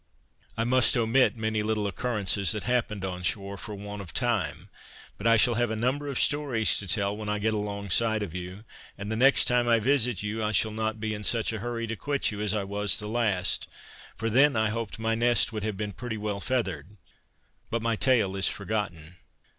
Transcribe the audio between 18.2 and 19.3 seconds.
is forgotten.